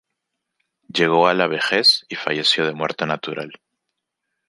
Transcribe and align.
Llegó 0.87 1.27
a 1.27 1.35
la 1.35 1.45
vejez 1.45 2.07
y 2.09 2.15
falleció 2.15 2.65
de 2.65 2.73
muerte 2.73 3.05
natural. 3.05 3.51